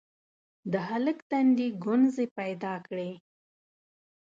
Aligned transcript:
د 0.71 0.73
هلک 0.89 1.17
تندي 1.29 1.67
ګونځې 1.83 2.25
پيدا 2.37 2.73
کړې: 2.87 3.11